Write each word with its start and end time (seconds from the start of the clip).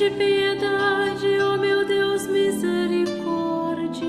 Tende 0.00 0.16
piedade, 0.16 1.28
ó 1.42 1.58
meu 1.58 1.84
Deus, 1.84 2.26
misericórdia. 2.26 4.08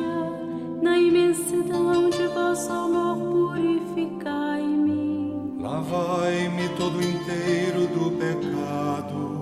Na 0.81 0.97
imensidão 0.97 2.09
de 2.09 2.27
vosso 2.27 2.71
amor, 2.71 3.17
purificai-me. 3.17 5.33
Lavai-me 5.59 6.69
todo 6.77 7.03
inteiro 7.03 7.87
do 7.87 8.09
pecado 8.11 9.41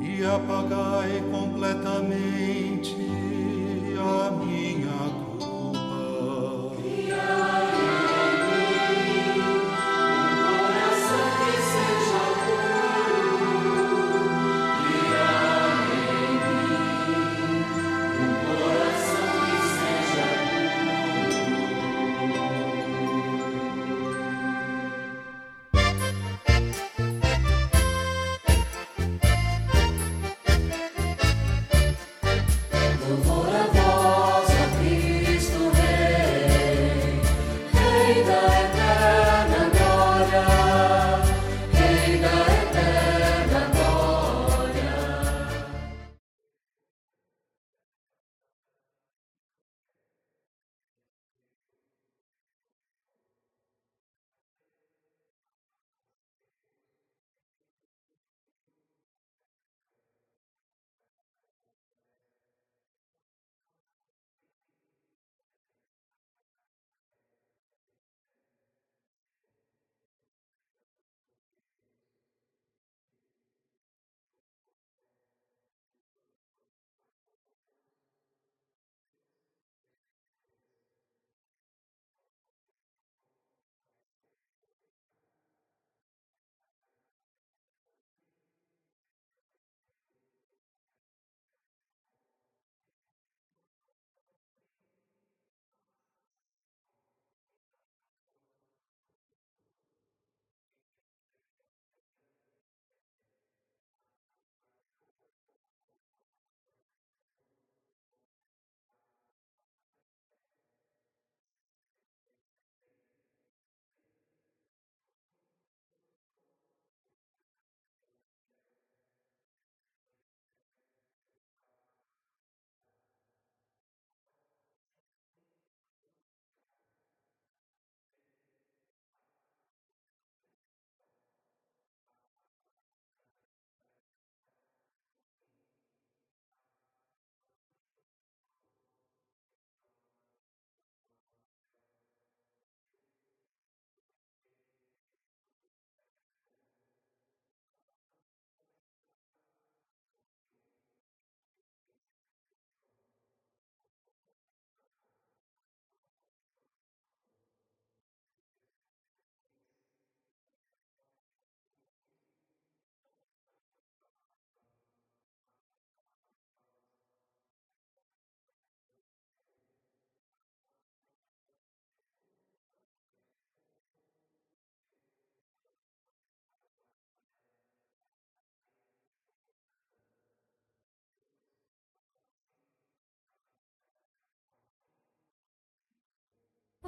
e 0.00 0.24
apagai 0.24 1.20
completamente 1.32 2.57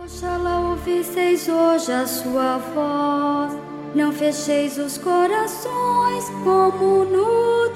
Oxalá 0.02 0.60
ouvisseis 0.60 1.46
hoje 1.46 1.92
a 1.92 2.06
sua 2.06 2.56
voz, 2.56 3.52
não 3.94 4.10
fecheis 4.10 4.78
os 4.78 4.96
corações 4.96 6.24
como 6.42 7.04
no 7.04 7.68